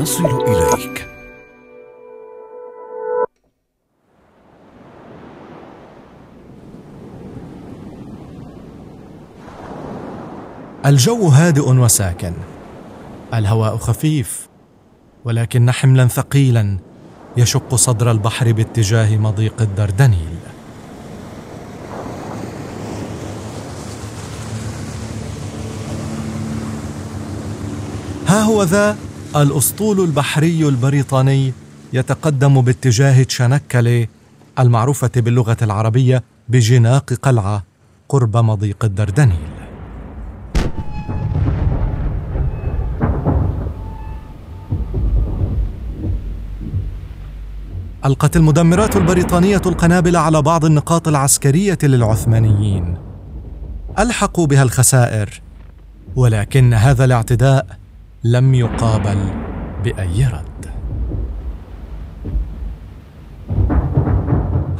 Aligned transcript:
نصل 0.00 0.24
إليك. 0.24 1.06
الجو 10.86 11.28
هادئ 11.28 11.68
وساكن. 11.68 12.32
الهواء 13.34 13.76
خفيف 13.76 14.48
ولكن 15.24 15.70
حملا 15.70 16.06
ثقيلا 16.06 16.78
يشق 17.36 17.74
صدر 17.74 18.10
البحر 18.10 18.52
باتجاه 18.52 19.16
مضيق 19.16 19.62
الدردنيل. 19.62 20.36
ها 28.26 28.42
هو 28.42 28.62
ذا 28.62 29.09
الأسطول 29.36 30.00
البحري 30.00 30.68
البريطاني 30.68 31.52
يتقدم 31.92 32.60
باتجاه 32.60 33.22
تشانكلي 33.22 34.08
المعروفة 34.58 35.10
باللغة 35.16 35.56
العربية 35.62 36.22
بجناق 36.48 37.12
قلعة 37.12 37.62
قرب 38.08 38.36
مضيق 38.36 38.84
الدردنيل. 38.84 39.36
ألقت 48.04 48.36
المدمرات 48.36 48.96
البريطانية 48.96 49.62
القنابل 49.66 50.16
على 50.16 50.42
بعض 50.42 50.64
النقاط 50.64 51.08
العسكرية 51.08 51.78
للعثمانيين. 51.82 52.96
ألحقوا 53.98 54.46
بها 54.46 54.62
الخسائر 54.62 55.40
ولكن 56.16 56.74
هذا 56.74 57.04
الاعتداء 57.04 57.79
لم 58.24 58.54
يقابل 58.54 59.18
بأي 59.84 60.26
رد. 60.26 60.70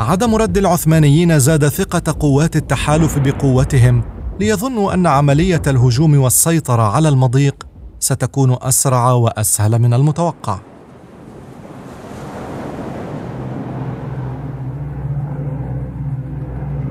عدم 0.01 0.35
رد 0.35 0.59
العثمانيين 0.59 1.39
زاد 1.39 1.69
ثقة 1.69 2.17
قوات 2.21 2.57
التحالف 2.57 3.19
بقوتهم 3.19 4.03
ليظنوا 4.41 4.95
أن 4.95 5.07
عملية 5.07 5.63
الهجوم 5.67 6.19
والسيطرة 6.19 6.83
على 6.83 7.09
المضيق 7.09 7.67
ستكون 8.01 8.57
أسرع 8.63 9.13
وأسهل 9.13 9.79
من 9.79 9.95
المتوقع. 9.95 10.59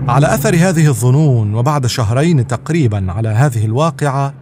على 0.07 0.33
أثر 0.33 0.55
هذه 0.55 0.87
الظنون 0.87 1.55
وبعد 1.55 1.85
شهرين 1.85 2.47
تقريبا 2.47 3.11
على 3.11 3.29
هذه 3.29 3.65
الواقعة 3.65 4.33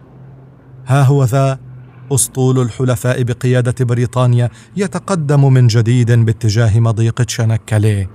ها 0.86 1.02
هو 1.02 1.24
ذا 1.24 1.67
أسطول 2.12 2.58
الحلفاء 2.58 3.22
بقيادة 3.22 3.84
بريطانيا 3.84 4.50
يتقدم 4.76 5.52
من 5.52 5.66
جديد 5.66 6.12
باتجاه 6.12 6.80
مضيق 6.80 7.22
تشانكالي 7.22 8.06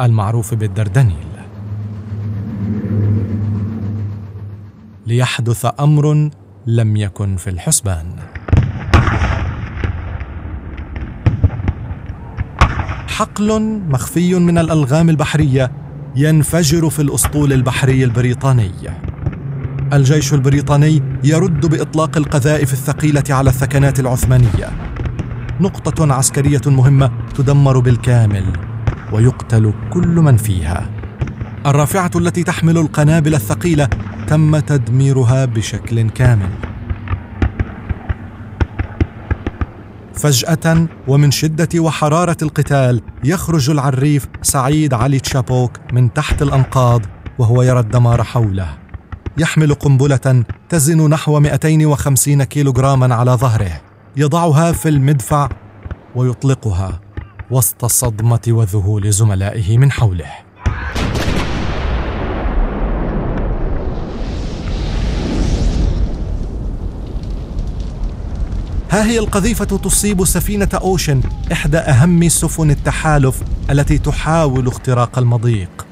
المعروف 0.00 0.54
بالدردنيل. 0.54 1.30
ليحدث 5.06 5.66
أمر 5.80 6.30
لم 6.66 6.96
يكن 6.96 7.36
في 7.36 7.50
الحسبان. 7.50 8.16
حقل 13.08 13.80
مخفي 13.88 14.34
من 14.34 14.58
الألغام 14.58 15.10
البحرية 15.10 15.72
ينفجر 16.16 16.90
في 16.90 17.02
الأسطول 17.02 17.52
البحري 17.52 18.04
البريطاني. 18.04 18.72
الجيش 19.92 20.34
البريطاني 20.34 21.02
يرد 21.24 21.66
بإطلاق 21.66 22.16
القذائف 22.16 22.72
الثقيلة 22.72 23.24
على 23.30 23.50
الثكنات 23.50 24.00
العثمانية. 24.00 24.70
نقطة 25.60 26.14
عسكرية 26.14 26.60
مهمة 26.66 27.10
تدمر 27.34 27.78
بالكامل 27.78 28.44
ويقتل 29.12 29.72
كل 29.92 30.08
من 30.08 30.36
فيها. 30.36 30.90
الرافعة 31.66 32.10
التي 32.16 32.42
تحمل 32.42 32.78
القنابل 32.78 33.34
الثقيلة 33.34 33.88
تم 34.26 34.58
تدميرها 34.58 35.44
بشكل 35.44 36.10
كامل. 36.10 36.50
فجأة 40.14 40.86
ومن 41.08 41.30
شدة 41.30 41.80
وحرارة 41.80 42.36
القتال 42.42 43.00
يخرج 43.24 43.70
العريف 43.70 44.28
سعيد 44.42 44.94
علي 44.94 45.18
تشابوك 45.18 45.72
من 45.92 46.12
تحت 46.12 46.42
الأنقاض 46.42 47.02
وهو 47.38 47.62
يرى 47.62 47.80
الدمار 47.80 48.22
حوله. 48.22 48.79
يحمل 49.40 49.74
قنبلة 49.74 50.44
تزن 50.68 51.10
نحو 51.10 51.40
250 51.40 52.42
كيلوغراما 52.42 53.14
على 53.14 53.30
ظهره 53.30 53.80
يضعها 54.16 54.72
في 54.72 54.88
المدفع 54.88 55.48
ويطلقها 56.14 57.00
وسط 57.50 57.84
الصدمة 57.84 58.40
وذهول 58.48 59.10
زملائه 59.10 59.78
من 59.78 59.92
حوله 59.92 60.30
ها 68.90 69.06
هي 69.06 69.18
القذيفة 69.18 69.64
تصيب 69.64 70.24
سفينة 70.24 70.68
أوشن 70.74 71.20
إحدى 71.52 71.78
أهم 71.78 72.28
سفن 72.28 72.70
التحالف 72.70 73.42
التي 73.70 73.98
تحاول 73.98 74.66
اختراق 74.66 75.18
المضيق. 75.18 75.89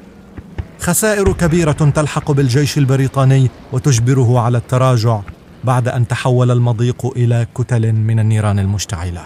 خسائر 0.79 1.33
كبيرة 1.33 1.71
تلحق 1.71 2.31
بالجيش 2.31 2.77
البريطاني 2.77 3.49
وتجبره 3.71 4.39
على 4.39 4.57
التراجع 4.57 5.19
بعد 5.63 5.87
أن 5.87 6.07
تحول 6.07 6.51
المضيق 6.51 7.05
إلى 7.15 7.47
كتل 7.55 7.93
من 7.93 8.19
النيران 8.19 8.59
المشتعلة. 8.59 9.21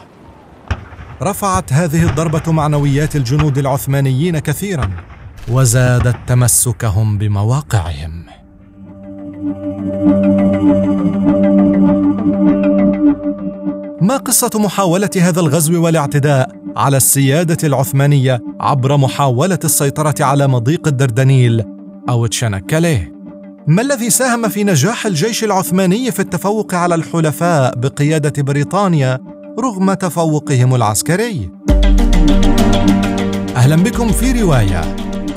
رفعت 1.21 1.73
هذه 1.73 2.09
الضربة 2.09 2.51
معنويات 2.51 3.15
الجنود 3.15 3.57
العثمانيين 3.57 4.39
كثيرا 4.39 4.89
وزادت 5.47 6.15
تمسكهم 6.27 7.17
بمواقعهم. 7.17 8.25
ما 14.01 14.17
قصة 14.17 14.49
محاولة 14.55 15.09
هذا 15.17 15.39
الغزو 15.39 15.85
والاعتداء 15.85 16.62
على 16.77 16.97
السيادة 16.97 17.57
العثمانية 17.67 18.41
عبر 18.59 18.97
محاولة 18.97 19.59
السيطرة 19.63 20.15
على 20.19 20.47
مضيق 20.47 20.87
الدردنيل 20.87 21.63
أو 22.09 22.25
تشانكاليه؟ 22.25 23.13
ما 23.67 23.81
الذي 23.81 24.09
ساهم 24.09 24.49
في 24.49 24.63
نجاح 24.63 25.05
الجيش 25.05 25.43
العثماني 25.43 26.11
في 26.11 26.19
التفوق 26.19 26.75
على 26.75 26.95
الحلفاء 26.95 27.75
بقيادة 27.75 28.43
بريطانيا 28.43 29.19
رغم 29.59 29.93
تفوقهم 29.93 30.75
العسكري؟ 30.75 31.49
أهلا 33.55 33.75
بكم 33.75 34.07
في 34.11 34.41
رواية 34.41 34.81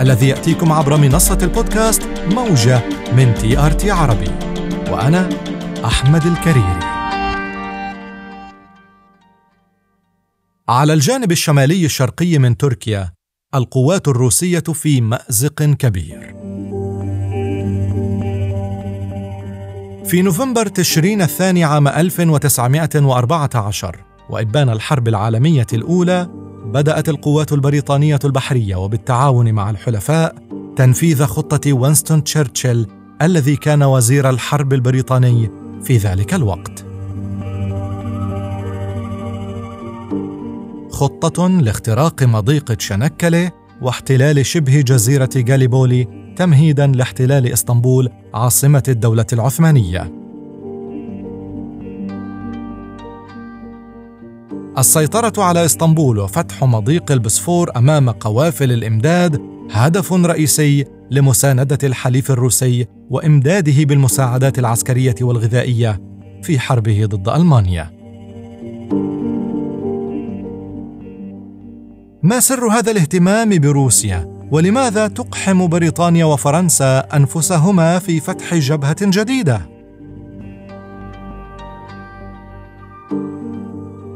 الذي 0.00 0.28
يأتيكم 0.28 0.72
عبر 0.72 0.96
منصة 0.96 1.38
البودكاست 1.42 2.02
موجة 2.30 2.80
من 3.16 3.34
TRT 3.34 3.90
عربي 3.90 4.30
وأنا 4.90 5.28
أحمد 5.84 6.26
الكريري 6.26 6.85
على 10.68 10.92
الجانب 10.92 11.32
الشمالي 11.32 11.84
الشرقي 11.84 12.38
من 12.38 12.56
تركيا 12.56 13.12
القوات 13.54 14.08
الروسية 14.08 14.60
في 14.60 15.00
مأزق 15.00 15.62
كبير. 15.62 16.34
في 20.04 20.22
نوفمبر 20.22 20.66
تشرين 20.66 21.22
الثاني 21.22 21.64
عام 21.64 21.88
1914 21.88 24.04
وإبان 24.30 24.68
الحرب 24.68 25.08
العالمية 25.08 25.66
الأولى 25.72 26.28
بدأت 26.64 27.08
القوات 27.08 27.52
البريطانية 27.52 28.18
البحرية 28.24 28.76
وبالتعاون 28.76 29.52
مع 29.52 29.70
الحلفاء 29.70 30.34
تنفيذ 30.76 31.24
خطة 31.24 31.72
وينستون 31.72 32.24
تشرشل 32.24 32.86
الذي 33.22 33.56
كان 33.56 33.82
وزير 33.82 34.30
الحرب 34.30 34.72
البريطاني 34.72 35.50
في 35.82 35.96
ذلك 35.96 36.34
الوقت. 36.34 36.85
خطة 40.96 41.48
لاختراق 41.48 42.22
مضيق 42.22 42.64
تشنكلة 42.64 43.50
واحتلال 43.82 44.46
شبه 44.46 44.80
جزيرة 44.80 45.30
غاليبولي 45.48 46.32
تمهيدا 46.36 46.86
لاحتلال 46.86 47.52
إسطنبول 47.52 48.08
عاصمة 48.34 48.82
الدولة 48.88 49.26
العثمانية. 49.32 50.12
السيطرة 54.78 55.32
على 55.42 55.64
إسطنبول 55.64 56.18
وفتح 56.18 56.64
مضيق 56.64 57.12
البسفور 57.12 57.70
أمام 57.76 58.10
قوافل 58.10 58.72
الإمداد 58.72 59.40
هدف 59.70 60.12
رئيسي 60.12 60.84
لمساندة 61.10 61.78
الحليف 61.84 62.30
الروسي 62.30 62.86
وإمداده 63.10 63.84
بالمساعدات 63.84 64.58
العسكرية 64.58 65.16
والغذائية 65.20 66.00
في 66.42 66.58
حربه 66.58 67.06
ضد 67.06 67.28
ألمانيا. 67.28 67.96
ما 72.22 72.40
سر 72.40 72.66
هذا 72.66 72.90
الاهتمام 72.90 73.58
بروسيا 73.58 74.48
ولماذا 74.50 75.08
تقحم 75.08 75.66
بريطانيا 75.66 76.24
وفرنسا 76.24 76.98
أنفسهما 76.98 77.98
في 77.98 78.20
فتح 78.20 78.54
جبهة 78.54 78.96
جديدة 79.02 79.76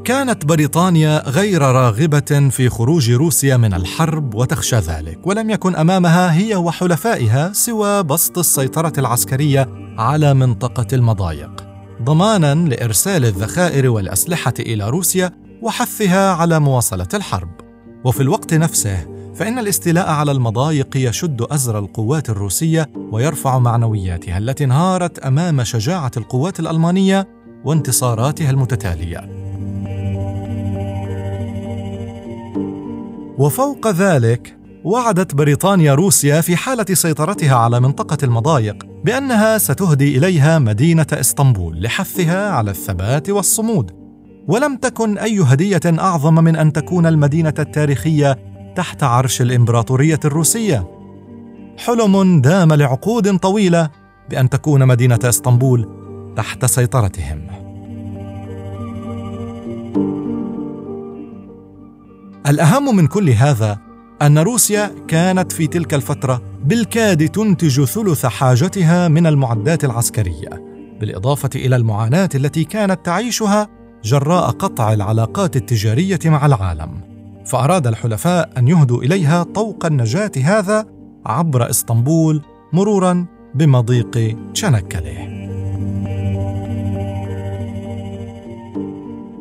كانت 0.05 0.45
بريطانيا 0.45 1.29
غير 1.29 1.63
راغبة 1.63 2.49
في 2.51 2.69
خروج 2.69 3.11
روسيا 3.11 3.57
من 3.57 3.75
الحرب 3.75 4.35
وتخشى 4.35 4.77
ذلك، 4.77 5.27
ولم 5.27 5.51
يكن 5.51 5.77
أمامها 5.77 6.33
هي 6.35 6.57
وحلفائها 6.57 7.53
سوى 7.53 8.03
بسط 8.03 8.39
السيطرة 8.39 8.93
العسكرية 8.99 9.69
على 9.99 10.35
منطقة 10.35 10.87
المضايق، 10.93 11.65
ضمانا 12.03 12.55
لإرسال 12.55 13.25
الذخائر 13.25 13.89
والأسلحة 13.89 14.55
إلى 14.59 14.91
روسيا 14.91 15.31
وحثها 15.63 16.33
على 16.33 16.61
مواصلة 16.61 17.09
الحرب. 17.15 17.70
وفي 18.05 18.21
الوقت 18.21 18.55
نفسه 18.55 19.21
فإن 19.35 19.59
الاستيلاء 19.59 20.09
على 20.11 20.33
المضايق 20.33 20.97
يشد 20.97 21.43
أزر 21.43 21.79
القوات 21.79 22.31
الروسية 22.31 22.91
ويرفع 23.13 23.59
معنوياتها 23.59 24.39
التي 24.39 24.65
انهارت 24.65 25.19
أمام 25.19 25.65
شجاعة 25.65 26.11
القوات 26.17 26.61
الألمانية 26.61 27.29
وانتصاراتها 27.65 28.51
المتتالية. 28.51 29.41
وفوق 33.39 33.89
ذلك 33.89 34.57
وعدت 34.85 35.35
بريطانيا 35.35 35.95
روسيا 35.95 36.41
في 36.41 36.57
حالة 36.57 36.85
سيطرتها 36.93 37.55
على 37.55 37.81
منطقة 37.81 38.19
المضايق 38.23 38.87
بأنها 39.05 39.59
ستهدي 39.59 40.19
إليها 40.19 40.59
مدينة 40.59 41.07
إسطنبول 41.13 41.83
لحثها 41.83 42.51
على 42.51 42.71
الثبات 42.71 43.31
والصمود 43.31 44.00
ولم 44.49 44.77
تكن 44.77 45.19
أي 45.19 45.41
هدية 45.41 45.81
أعظم 45.87 46.35
من 46.35 46.57
أن 46.57 46.73
تكون 46.73 47.07
المدينة 47.07 47.55
التاريخية 47.59 48.39
تحت 48.77 49.03
عرش 49.03 49.43
الإمبراطورية 49.43 50.21
الروسية. 50.25 50.91
حلم 51.79 52.41
دام 52.41 52.73
لعقود 52.73 53.39
طويلة 53.39 53.91
بأن 54.31 54.49
تكون 54.49 54.87
مدينة 54.87 55.19
إسطنبول 55.25 55.89
تحت 56.37 56.65
سيطرتهم. 56.65 57.47
الأهم 62.47 62.97
من 62.97 63.07
كل 63.07 63.31
هذا 63.31 63.79
أن 64.23 64.39
روسيا 64.39 64.91
كانت 65.09 65.53
في 65.53 65.67
تلك 65.67 65.95
الفترة 65.95 66.43
بالكاد 66.65 67.29
تنتج 67.29 67.85
ثلث 67.85 68.27
حاجتها 68.27 69.09
من 69.09 69.27
المعدات 69.27 69.85
العسكرية، 69.85 70.49
بالإضافة 71.01 71.51
إلى 71.55 71.77
المعاناة 71.77 72.29
التي 72.35 72.65
كانت 72.65 73.07
تعيشها 73.07 73.80
جراء 74.05 74.51
قطع 74.51 74.93
العلاقات 74.93 75.57
التجارية 75.57 76.19
مع 76.25 76.47
العالم. 76.47 77.01
فأراد 77.47 77.87
الحلفاء 77.87 78.51
أن 78.59 78.69
يهدوا 78.69 79.03
إليها 79.03 79.43
طوق 79.43 79.87
النجاة 79.87 80.33
هذا 80.45 80.87
عبر 81.27 81.71
إسطنبول 81.71 82.43
مرورا 82.73 83.27
بمضيق 83.55 84.37
تشانكله. 84.55 85.41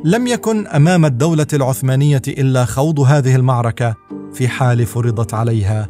لم 0.04 0.28
يكن 0.28 0.68
أمام 0.68 1.06
الدولة 1.06 1.48
العثمانية 1.54 2.22
إلا 2.28 2.66
خوض 2.66 3.00
هذه 3.00 3.36
المعركة 3.36 3.96
في 4.34 4.48
حال 4.48 4.86
فرضت 4.86 5.34
عليها 5.34 5.88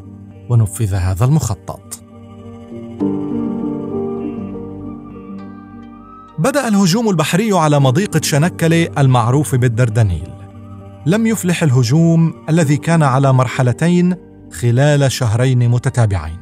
ونفذ 0.49 0.93
هذا 0.93 1.25
المخطط 1.25 2.03
بدأ 6.39 6.67
الهجوم 6.67 7.09
البحري 7.09 7.53
على 7.53 7.79
مضيق 7.79 8.17
تشنكله 8.17 8.87
المعروف 8.97 9.55
بالدردنيل. 9.55 10.29
لم 11.05 11.27
يفلح 11.27 11.63
الهجوم 11.63 12.33
الذي 12.49 12.77
كان 12.77 13.03
على 13.03 13.33
مرحلتين 13.33 14.15
خلال 14.51 15.11
شهرين 15.11 15.69
متتابعين. 15.69 16.39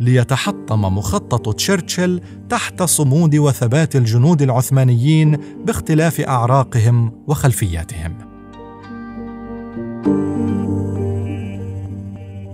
ليتحطم 0.00 0.80
مخطط 0.80 1.54
تشرشل 1.54 2.20
تحت 2.48 2.82
صمود 2.82 3.36
وثبات 3.36 3.96
الجنود 3.96 4.42
العثمانيين 4.42 5.38
باختلاف 5.64 6.20
أعراقهم 6.20 7.12
وخلفياتهم. 7.26 8.18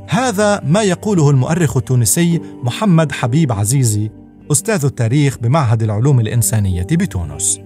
هذا 0.09 0.61
ما 0.65 0.83
يقوله 0.83 1.31
المؤرخ 1.31 1.77
التونسي 1.77 2.41
محمد 2.63 3.13
حبيب 3.13 3.53
عزيزي 3.53 4.11
أستاذ 4.51 4.85
التاريخ 4.85 5.39
بمعهد 5.39 5.83
العلوم 5.83 6.21
الإنسانية 6.21 6.87
بتونس. 6.93 7.61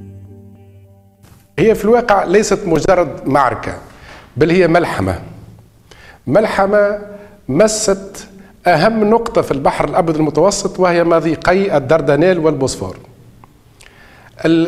هي 1.59 1.75
في 1.75 1.85
الواقع 1.85 2.25
ليست 2.25 2.59
مجرد 2.67 3.29
معركة 3.29 3.75
بل 4.37 4.51
هي 4.51 4.69
ملحمة. 4.69 5.19
ملحمة 6.27 6.99
مست 7.49 8.29
أهم 8.67 9.11
نقطة 9.11 9.43
في 9.43 9.51
البحر 9.51 9.89
الأبيض 9.89 10.17
المتوسط 10.17 10.81
وهي 10.81 11.05
مضيقي 11.05 11.77
الدردنيل 11.77 12.39
والبوسفور. 12.39 12.97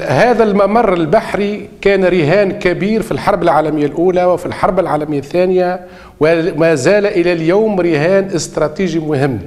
هذا 0.06 0.42
الممر 0.42 0.92
البحري 0.92 1.68
كان 1.80 2.04
رهان 2.04 2.52
كبير 2.52 3.02
في 3.02 3.12
الحرب 3.12 3.42
العالمية 3.42 3.86
الأولى 3.86 4.24
وفي 4.24 4.46
الحرب 4.46 4.80
العالمية 4.80 5.18
الثانية 5.18 5.86
وما 6.20 6.74
زال 6.74 7.06
إلى 7.06 7.32
اليوم 7.32 7.80
رهان 7.80 8.24
استراتيجي 8.24 8.98
مهم. 8.98 9.38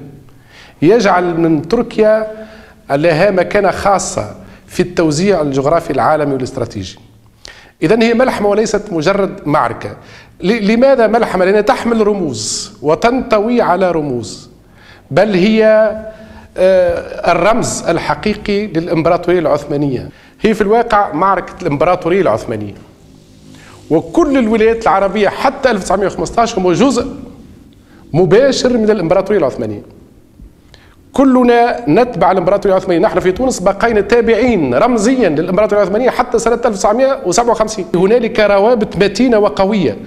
يجعل 0.82 1.40
من 1.40 1.68
تركيا 1.68 2.49
لها 2.92 3.32
مكانة 3.32 3.72
خاصة 3.72 4.36
في 4.68 4.80
التوزيع 4.80 5.42
الجغرافي 5.42 5.92
العالمي 5.92 6.34
والاستراتيجي. 6.34 7.00
إذا 7.84 8.04
هي 8.04 8.14
ملحمة 8.14 8.50
وليست 8.50 8.82
مجرد 8.92 9.40
معركة. 9.46 9.96
لماذا 10.42 11.08
ملحمة؟ 11.08 11.46
لأنها 11.46 11.62
تحمل 11.62 12.08
رموز 12.08 12.72
وتنطوي 12.82 13.62
على 13.62 13.92
رموز. 13.92 14.50
بل 15.12 15.34
هي 15.34 15.66
آه، 16.58 17.32
الرمز 17.32 17.84
الحقيقي 17.88 18.68
للإمبراطورية 18.68 19.40
العثمانية. 19.40 20.10
هي 20.42 20.54
في 20.54 20.62
الواقع 20.62 21.14
معركة 21.14 21.54
الإمبراطورية 21.62 22.22
العثمانية. 22.22 22.74
وكل 23.90 24.38
الولايات 24.38 24.84
العربية 24.84 25.30
حتى 25.30 25.72
1915 25.72 26.60
هم 26.60 26.72
جزء 26.72 27.08
مباشر 28.14 28.78
من 28.78 28.90
الإمبراطورية 28.90 29.40
العثمانية. 29.40 29.82
كلنا 31.14 31.90
نتبع 31.90 32.32
الامبراطوريه 32.32 32.76
العثمانية. 32.76 33.02
نحن 33.02 33.20
في 33.20 33.32
تونس 33.32 33.60
بقينا 33.60 34.02
تابعين 34.02 34.74
رمزيا 34.74 35.30
للامبراطوريه 35.30 35.84
العثمانية 35.84 36.10
حتى 36.10 36.40
سنة 36.40 36.60
1957 36.66 37.86
هنالك 37.96 38.40
روابط 38.40 38.96
متينة 38.96 39.40
وقوية. 39.40 39.98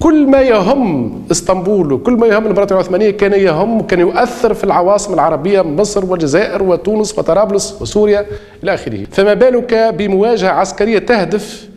كل 0.00 0.26
ما 0.26 0.40
يهم 0.40 1.12
إسطنبول 1.30 1.92
وكل 1.92 2.12
ما 2.12 2.26
يهم 2.26 2.42
الامبراطوريه 2.42 2.80
العثمانية 2.80 3.10
كان 3.10 3.32
يهم 3.32 3.80
وكان 3.80 4.00
يؤثر 4.00 4.54
في 4.54 4.64
العواصم 4.64 5.14
العربية 5.14 5.62
مصر 5.62 6.04
والجزائر 6.04 6.62
وتونس 6.62 7.18
وطرابلس 7.18 7.82
وسوريا 7.82 8.26
إلى 8.62 8.74
آخره. 8.74 9.06
فما 9.12 9.34
بالك 9.34 9.74
بمواجهة 9.74 10.48
عسكرية 10.50 10.98
تهدف 10.98 11.68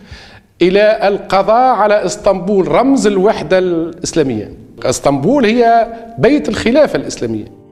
إلى 0.61 1.07
القضاء 1.07 1.75
على 1.75 2.05
إسطنبول 2.05 2.67
رمز 2.67 3.07
الوحدة 3.07 3.57
الإسلامية. 3.57 4.53
إسطنبول 4.83 5.45
هي 5.45 5.87
بيت 6.17 6.49
الخلافة 6.49 6.95
الإسلامية. 6.95 7.62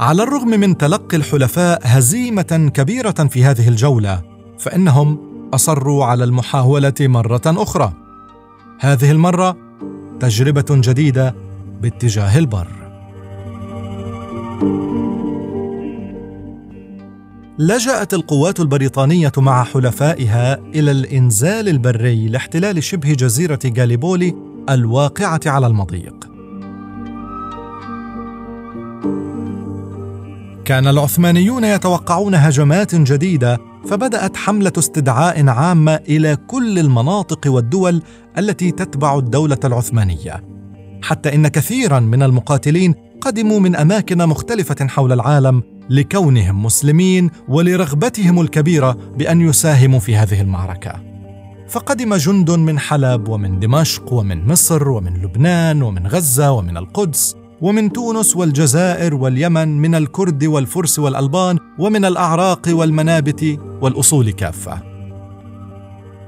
على 0.00 0.22
الرغم 0.22 0.48
من 0.48 0.76
تلقي 0.76 1.16
الحلفاء 1.16 1.80
هزيمة 1.84 2.70
كبيرة 2.74 3.10
في 3.10 3.44
هذه 3.44 3.68
الجولة 3.68 4.22
فإنهم 4.58 5.18
أصروا 5.54 6.04
على 6.04 6.24
المحاولة 6.24 6.94
مرة 7.00 7.42
أخرى 7.46 7.92
هذه 8.80 9.10
المرة 9.10 9.56
تجربة 10.20 10.64
جديدة 10.70 11.34
باتجاه 11.82 12.38
البر 12.38 12.68
لجأت 17.58 18.14
القوات 18.14 18.60
البريطانية 18.60 19.32
مع 19.36 19.64
حلفائها 19.64 20.54
إلى 20.74 20.90
الإنزال 20.90 21.68
البري 21.68 22.28
لاحتلال 22.28 22.82
شبه 22.82 23.12
جزيرة 23.12 23.58
غاليبولي 23.78 24.34
الواقعة 24.68 25.40
على 25.46 25.66
المضيق. 25.66 26.27
كان 30.68 30.86
العثمانيون 30.86 31.64
يتوقعون 31.64 32.34
هجمات 32.34 32.94
جديدة 32.94 33.58
فبدأت 33.86 34.36
حملة 34.36 34.72
استدعاء 34.78 35.48
عامة 35.48 35.94
إلى 35.94 36.36
كل 36.36 36.78
المناطق 36.78 37.52
والدول 37.52 38.02
التي 38.38 38.70
تتبع 38.70 39.18
الدولة 39.18 39.58
العثمانية. 39.64 40.44
حتى 41.02 41.34
إن 41.34 41.48
كثيرا 41.48 42.00
من 42.00 42.22
المقاتلين 42.22 42.94
قدموا 43.20 43.60
من 43.60 43.76
أماكن 43.76 44.18
مختلفة 44.18 44.86
حول 44.86 45.12
العالم 45.12 45.62
لكونهم 45.90 46.64
مسلمين 46.64 47.30
ولرغبتهم 47.48 48.40
الكبيرة 48.40 48.96
بأن 49.18 49.40
يساهموا 49.40 50.00
في 50.00 50.16
هذه 50.16 50.40
المعركة. 50.40 50.92
فقدم 51.68 52.14
جند 52.14 52.50
من 52.50 52.78
حلب 52.78 53.28
ومن 53.28 53.58
دمشق 53.58 54.12
ومن 54.12 54.46
مصر 54.46 54.88
ومن 54.88 55.22
لبنان 55.22 55.82
ومن 55.82 56.06
غزة 56.06 56.52
ومن 56.52 56.76
القدس 56.76 57.37
ومن 57.60 57.92
تونس 57.92 58.36
والجزائر 58.36 59.14
واليمن 59.14 59.78
من 59.78 59.94
الكرد 59.94 60.44
والفرس 60.44 60.98
والألبان 60.98 61.58
ومن 61.78 62.04
الأعراق 62.04 62.68
والمنابت 62.68 63.58
والأصول 63.82 64.30
كافة 64.30 64.82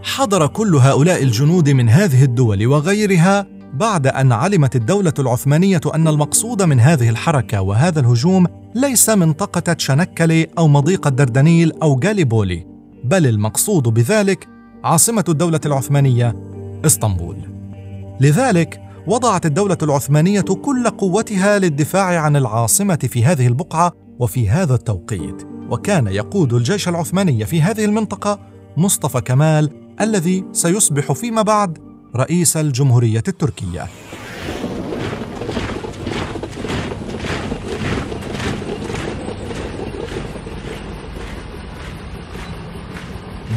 حضر 0.03 0.47
كل 0.47 0.75
هؤلاء 0.77 1.23
الجنود 1.23 1.71
من 1.71 1.89
هذه 1.89 2.25
الدول 2.25 2.67
وغيرها 2.67 3.47
بعد 3.75 4.07
أن 4.07 4.33
علمت 4.33 4.77
الدولة 4.77 5.13
العثمانية 5.19 5.81
أن 5.95 6.09
المقصود 6.09 6.63
من 6.63 6.81
هذه 6.81 7.09
الحركة 7.09 7.61
وهذا 7.61 8.01
الهجوم 8.01 8.47
ليس 8.75 9.11
منطقة 9.11 9.73
تشنكلي 9.73 10.47
أو 10.59 10.69
مضيق 10.69 11.07
الدردنيل 11.07 11.73
أو 11.83 11.97
جاليبولي 11.97 12.67
بل 13.05 13.27
المقصود 13.27 13.83
بذلك 13.83 14.49
عاصمة 14.85 15.25
الدولة 15.29 15.61
العثمانية 15.67 16.37
إسطنبول. 16.87 17.37
لذلك 18.21 18.89
وضعت 19.11 19.47
الدولة 19.47 19.79
العثمانية 19.83 20.40
كل 20.40 20.90
قوتها 20.90 21.59
للدفاع 21.59 22.21
عن 22.21 22.37
العاصمة 22.37 23.09
في 23.11 23.25
هذه 23.25 23.47
البقعة 23.47 23.93
وفي 24.19 24.49
هذا 24.49 24.75
التوقيت، 24.75 25.43
وكان 25.71 26.07
يقود 26.07 26.52
الجيش 26.52 26.88
العثماني 26.88 27.47
في 27.47 27.62
هذه 27.62 27.85
المنطقة 27.85 28.38
مصطفى 28.76 29.21
كمال 29.21 29.71
الذي 30.00 30.45
سيصبح 30.52 31.12
فيما 31.12 31.43
بعد 31.43 31.79
رئيس 32.17 32.57
الجمهورية 32.57 33.23
التركية. 33.29 33.87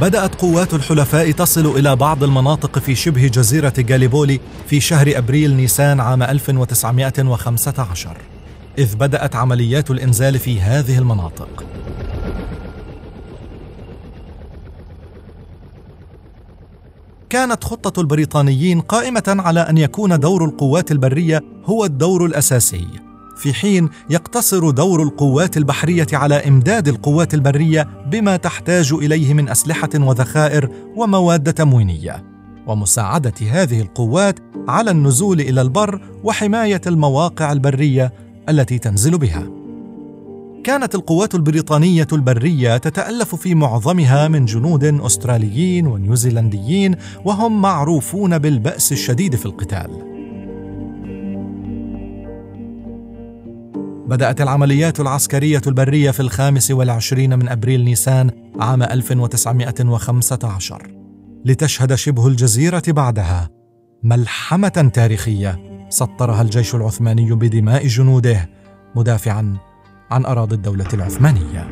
بدأت 0.02 0.36
قوات 0.36 0.74
الحلفاء 0.74 1.32
تصل 1.32 1.66
إلى 1.66 1.96
بعض 1.96 2.24
المناطق 2.24 2.80
في 2.80 2.96
شبه 2.96 3.28
جزيرة 3.28 3.74
جاليبولي 3.78 4.40
في 4.68 4.80
شهر 4.80 5.18
أبريل 5.18 5.56
نيسان 5.56 6.00
عام 6.00 6.24
1915 6.24 8.18
إذ 8.78 8.96
بدأت 8.96 9.36
عمليات 9.36 9.92
الإنزال 9.92 10.40
في 10.40 10.62
هذه 10.62 10.98
المناطق. 10.98 11.64
كانت 17.30 17.64
خطة 17.64 18.02
البريطانيين 18.02 18.82
قائمة 18.82 19.24
على 19.28 19.60
أن 19.60 19.78
يكون 19.78 20.20
دور 20.20 20.46
القوات 20.46 20.92
البرية 20.92 21.42
هو 21.66 21.86
الدور 21.86 22.26
الأساسي. 22.26 22.88
في 23.44 23.54
حين 23.54 23.90
يقتصر 24.10 24.70
دور 24.70 25.04
القوات 25.04 25.58
البحرية 25.58 26.08
على 26.14 26.36
إمداد 26.36 26.88
القوات 26.88 27.34
البرية 27.34 27.88
بما 28.12 28.38
تحتاج 28.38 28.94
إليه 28.94 29.34
من 29.34 29.50
أسلحة 29.50 29.90
وذخائر 29.96 30.70
ومواد 30.96 31.54
تموينيه 31.54 32.24
ومساعدة 32.68 33.34
هذه 33.52 33.82
القوات 33.82 34.40
على 34.68 34.92
النزول 34.92 35.42
إلى 35.42 35.62
البر 35.62 36.02
وحماية 36.24 36.82
المواقع 36.88 37.52
البرية 37.52 38.14
التي 38.50 38.78
تنزل 38.78 39.18
بها. 39.18 39.48
كانت 40.64 40.96
القوات 40.96 41.36
البريطانية 41.36 42.08
البرية 42.14 42.78
تتألف 42.78 43.36
في 43.36 43.56
معظمها 43.56 44.28
من 44.28 44.46
جنود 44.46 44.84
أستراليين 44.84 45.88
ونيوزيلنديين 45.88 46.96
وهم 47.26 47.62
معروفون 47.62 48.38
بالبأس 48.38 48.92
الشديد 48.92 49.36
في 49.36 49.46
القتال. 49.46 50.13
بدأت 54.08 54.42
العمليات 54.42 55.00
العسكرية 55.00 55.62
البرية 55.68 56.12
في 56.12 56.20
الخامس 56.20 56.72
والعشرين 56.72 57.40
من 57.40 57.50
أبريل 57.50 57.84
نيسان 57.84 58.32
عام 58.60 58.84
1915 58.84 60.88
لتشهد 61.46 61.96
شبه 61.96 62.28
الجزيرة 62.28 62.84
بعدها 62.88 63.50
ملحمة 64.04 64.92
تاريخية 64.94 65.60
سطرها 65.90 66.42
الجيش 66.42 66.76
العثماني 66.76 67.32
بدماء 67.32 67.88
جنوده 67.88 68.50
مدافعا 68.96 69.58
عن 70.12 70.26
أراضي 70.26 70.56
الدولة 70.56 70.88
العثمانية. 70.94 71.70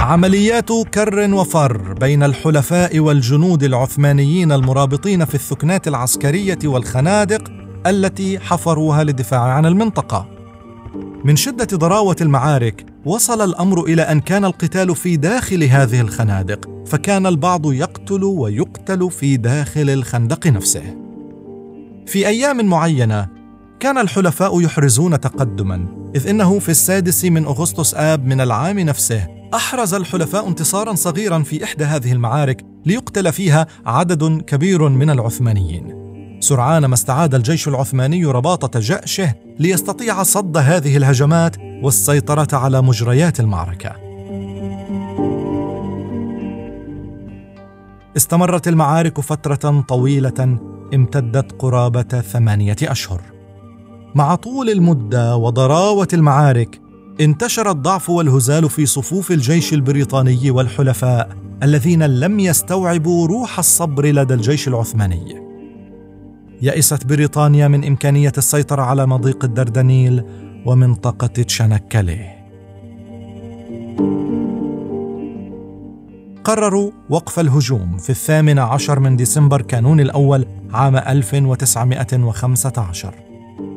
عمليات 0.00 0.72
كر 0.94 1.34
وفر 1.34 1.92
بين 1.92 2.22
الحلفاء 2.22 2.98
والجنود 2.98 3.62
العثمانيين 3.62 4.52
المرابطين 4.52 5.24
في 5.24 5.34
الثكنات 5.34 5.88
العسكرية 5.88 6.58
والخنادق 6.64 7.59
التي 7.86 8.38
حفروها 8.38 9.04
للدفاع 9.04 9.40
عن 9.40 9.66
المنطقة. 9.66 10.26
من 11.24 11.36
شدة 11.36 11.76
ضراوة 11.76 12.16
المعارك 12.20 12.86
وصل 13.04 13.44
الأمر 13.44 13.84
إلى 13.84 14.02
أن 14.02 14.20
كان 14.20 14.44
القتال 14.44 14.96
في 14.96 15.16
داخل 15.16 15.64
هذه 15.64 16.00
الخنادق 16.00 16.68
فكان 16.86 17.26
البعض 17.26 17.72
يقتل 17.72 18.24
ويقتل 18.24 19.10
في 19.10 19.36
داخل 19.36 19.90
الخندق 19.90 20.46
نفسه. 20.46 20.96
في 22.06 22.26
أيام 22.26 22.66
معينة 22.66 23.28
كان 23.80 23.98
الحلفاء 23.98 24.60
يحرزون 24.60 25.20
تقدما 25.20 25.86
إذ 26.16 26.28
إنه 26.28 26.58
في 26.58 26.68
السادس 26.68 27.24
من 27.24 27.44
أغسطس 27.44 27.94
آب 27.94 28.26
من 28.26 28.40
العام 28.40 28.78
نفسه 28.78 29.26
أحرز 29.54 29.94
الحلفاء 29.94 30.48
انتصارا 30.48 30.94
صغيرا 30.94 31.42
في 31.42 31.64
إحدى 31.64 31.84
هذه 31.84 32.12
المعارك 32.12 32.64
ليقتل 32.86 33.32
فيها 33.32 33.66
عدد 33.86 34.42
كبير 34.42 34.88
من 34.88 35.10
العثمانيين. 35.10 36.09
سرعان 36.40 36.84
ما 36.84 36.94
استعاد 36.94 37.34
الجيش 37.34 37.68
العثماني 37.68 38.24
رباطة 38.24 38.80
جأشه 38.80 39.34
ليستطيع 39.58 40.22
صد 40.22 40.56
هذه 40.56 40.96
الهجمات 40.96 41.56
والسيطرة 41.82 42.48
على 42.52 42.82
مجريات 42.82 43.40
المعركة. 43.40 43.92
استمرت 48.16 48.68
المعارك 48.68 49.20
فترة 49.20 49.80
طويلة 49.80 50.58
امتدت 50.94 51.52
قرابة 51.58 52.02
ثمانية 52.02 52.76
أشهر. 52.82 53.20
مع 54.14 54.34
طول 54.34 54.70
المدة 54.70 55.36
وضراوة 55.36 56.08
المعارك، 56.12 56.80
انتشر 57.20 57.70
الضعف 57.70 58.10
والهزال 58.10 58.70
في 58.70 58.86
صفوف 58.86 59.30
الجيش 59.30 59.74
البريطاني 59.74 60.50
والحلفاء 60.50 61.36
الذين 61.62 62.02
لم 62.02 62.40
يستوعبوا 62.40 63.26
روح 63.26 63.58
الصبر 63.58 64.06
لدى 64.06 64.34
الجيش 64.34 64.68
العثماني. 64.68 65.49
يئست 66.62 67.06
بريطانيا 67.06 67.68
من 67.68 67.84
إمكانية 67.84 68.32
السيطرة 68.38 68.82
على 68.82 69.06
مضيق 69.06 69.44
الدردنيل 69.44 70.24
ومنطقة 70.66 71.26
تشانكالي 71.26 72.40
قرروا 76.44 76.90
وقف 77.10 77.40
الهجوم 77.40 77.96
في 77.96 78.10
الثامن 78.10 78.58
عشر 78.58 79.00
من 79.00 79.16
ديسمبر 79.16 79.62
كانون 79.62 80.00
الأول 80.00 80.46
عام 80.72 80.96
1915 80.96 83.14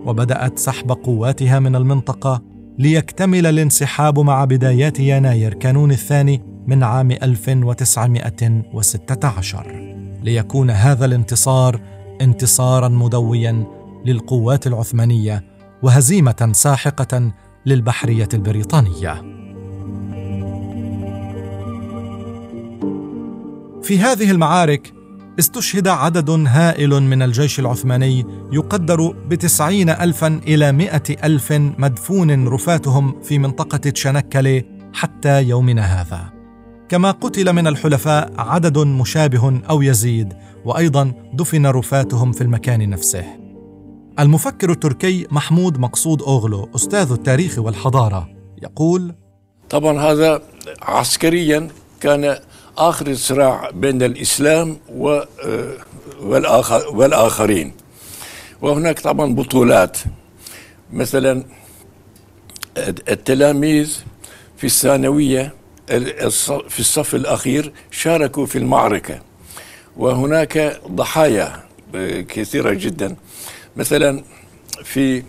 وبدأت 0.05 0.59
سحب 0.59 0.91
قواتها 0.91 1.59
من 1.59 1.75
المنطقة 1.75 2.41
ليكتمل 2.79 3.45
الانسحاب 3.45 4.19
مع 4.19 4.45
بدايات 4.45 4.99
يناير 4.99 5.53
كانون 5.53 5.91
الثاني 5.91 6.41
من 6.67 6.83
عام 6.83 7.11
1916 7.11 9.93
ليكون 10.23 10.69
هذا 10.69 11.05
الانتصار 11.05 11.92
انتصارا 12.21 12.87
مدويا 12.87 13.65
للقوات 14.05 14.67
العثمانية 14.67 15.43
وهزيمة 15.83 16.49
ساحقة 16.51 17.33
للبحرية 17.65 18.29
البريطانية. 18.33 19.13
في 23.83 23.99
هذه 23.99 24.31
المعارك 24.31 24.93
استشهد 25.39 25.87
عدد 25.87 26.29
هائل 26.29 27.03
من 27.03 27.21
الجيش 27.21 27.59
العثماني 27.59 28.25
يقدر 28.51 29.11
بتسعين 29.11 29.89
ألفا 29.89 30.41
إلى 30.47 30.71
مئة 30.71 31.25
ألف 31.25 31.51
مدفون 31.51 32.47
رفاتهم 32.47 33.21
في 33.21 33.39
منطقة 33.39 33.77
تشانكالي 33.77 34.65
حتى 34.93 35.43
يومنا 35.43 35.81
هذا. 35.81 36.42
كما 36.93 37.11
قتل 37.11 37.53
من 37.53 37.67
الحلفاء 37.67 38.33
عدد 38.37 38.77
مشابه 38.77 39.61
أو 39.69 39.81
يزيد 39.81 40.33
وأيضا 40.65 41.13
دفن 41.33 41.65
رفاتهم 41.65 42.31
في 42.31 42.41
المكان 42.41 42.89
نفسه. 42.89 43.25
المفكر 44.19 44.71
التركي 44.71 45.27
محمود 45.31 45.79
مقصود 45.79 46.21
أوغلو 46.21 46.69
أستاذ 46.75 47.11
التاريخ 47.11 47.59
والحضارة 47.59 48.29
يقول: 48.63 49.15
طبعا 49.69 49.99
هذا 49.99 50.41
عسكريا 50.81 51.67
كان 52.01 52.37
آخر 52.77 53.07
الصراع 53.07 53.69
بين 53.69 54.03
الإسلام 54.03 54.77
والآخرين. 56.91 57.73
وهناك 58.61 58.99
طبعا 58.99 59.35
بطولات 59.35 59.97
مثلا 60.91 61.43
التلاميذ 62.87 63.97
في 64.57 64.63
الثانوية 64.67 65.53
في 66.69 66.79
الصف 66.79 67.15
الأخير 67.15 67.73
شاركوا 67.91 68.45
في 68.45 68.57
المعركة. 68.57 69.21
وهناك 69.97 70.81
ضحايا 70.87 71.63
كثيرة 72.27 72.73
جدا. 72.73 73.15
مثلا 73.75 74.23
في 74.83 75.23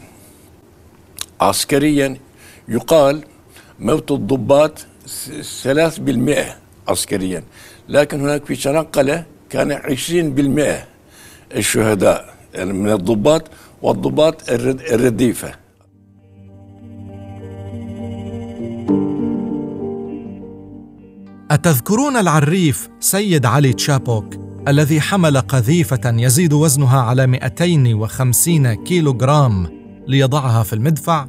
عسكريا 1.40 2.16
يقال 2.68 3.24
موت 3.78 4.10
الضباط 4.10 4.86
ثلاث 5.62 5.98
بالمئة 5.98 6.56
عسكريا. 6.88 7.44
لكن 7.88 8.20
هناك 8.20 8.44
في 8.44 8.54
شنقلة 8.54 9.24
كان 9.50 9.72
عشرين 9.72 10.34
بالمئة 10.34 10.86
الشهداء 11.56 12.34
يعني 12.54 12.72
من 12.72 12.92
الضباط 12.92 13.50
والضباط 13.82 14.50
الرديفة. 14.50 15.63
أتذكرون 21.50 22.16
العريف 22.16 22.88
سيد 23.00 23.46
علي 23.46 23.72
تشابوك 23.72 24.34
الذي 24.68 25.00
حمل 25.00 25.40
قذيفة 25.40 26.00
يزيد 26.04 26.52
وزنها 26.52 27.00
على 27.00 27.26
250 27.26 28.74
كيلوغرام 28.74 29.66
ليضعها 30.08 30.62
في 30.62 30.72
المدفع؟ 30.72 31.26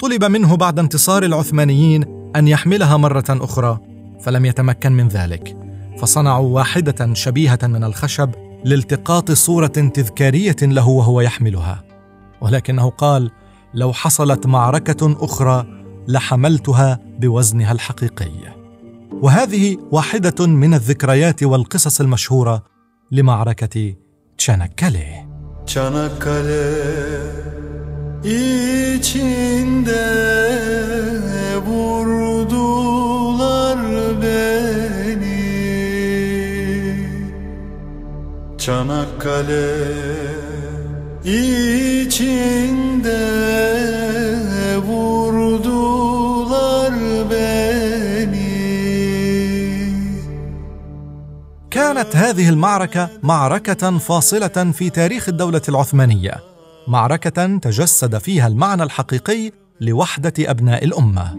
طلب 0.00 0.24
منه 0.24 0.56
بعد 0.56 0.78
انتصار 0.78 1.22
العثمانيين 1.22 2.04
أن 2.36 2.48
يحملها 2.48 2.96
مرة 2.96 3.24
أخرى 3.28 3.78
فلم 4.20 4.44
يتمكن 4.44 4.92
من 4.92 5.08
ذلك. 5.08 5.56
فصنعوا 5.98 6.54
واحدة 6.54 7.14
شبيهة 7.14 7.58
من 7.62 7.84
الخشب 7.84 8.30
لالتقاط 8.64 9.32
صورة 9.32 9.66
تذكارية 9.66 10.56
له 10.62 10.88
وهو 10.88 11.20
يحملها. 11.20 11.84
ولكنه 12.40 12.90
قال 12.90 13.30
لو 13.74 13.92
حصلت 13.92 14.46
معركة 14.46 15.16
أخرى 15.24 15.66
لحملتها 16.08 16.98
بوزنها 17.18 17.72
الحقيقي. 17.72 18.59
وهذه 19.12 19.76
واحدة 19.90 20.46
من 20.46 20.74
الذكريات 20.74 21.42
والقصص 21.42 22.00
المشهورة 22.00 22.62
لمعركة 23.10 23.94
تشانكالي. 24.38 25.30
Çanakkale 25.66 26.72
içinde 28.24 30.06
vurdular 31.66 33.78
beni 34.22 35.40
Çanakkale 38.58 39.70
içinde 41.24 43.49
كانت 52.00 52.16
هذه 52.16 52.48
المعركة 52.48 53.08
معركة 53.22 53.98
فاصلة 53.98 54.72
في 54.72 54.90
تاريخ 54.90 55.28
الدولة 55.28 55.62
العثمانية، 55.68 56.34
معركة 56.88 57.58
تجسد 57.58 58.18
فيها 58.18 58.46
المعنى 58.46 58.82
الحقيقي 58.82 59.52
لوحدة 59.80 60.32
أبناء 60.38 60.84
الأمة. 60.84 61.36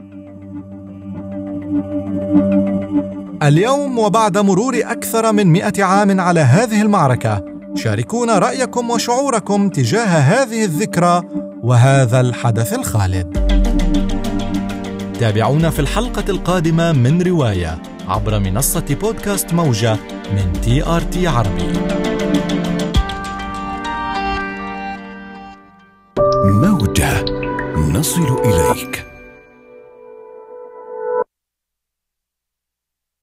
اليوم 3.43 3.99
وبعد 3.99 4.37
مرور 4.37 4.73
أكثر 4.83 5.31
من 5.31 5.47
مئة 5.47 5.83
عام 5.83 6.19
على 6.19 6.39
هذه 6.39 6.81
المعركة، 6.81 7.45
شاركونا 7.75 8.39
رأيكم 8.39 8.89
وشعوركم 8.89 9.69
تجاه 9.69 10.05
هذه 10.05 10.65
الذكرى 10.65 11.21
وهذا 11.63 12.21
الحدث 12.21 12.73
الخالد. 12.73 13.33
تابعونا 15.19 15.69
في 15.69 15.79
الحلقة 15.79 16.25
القادمة 16.29 16.91
من 16.91 17.21
رواية 17.21 17.90
عبر 18.11 18.39
منصة 18.39 18.97
بودكاست 19.01 19.53
موجة 19.53 19.97
من 20.33 20.53
TRT 20.61 21.27
عربي. 21.27 21.71
موجة 26.45 27.25
نصل 27.77 28.37
إليك 28.45 29.10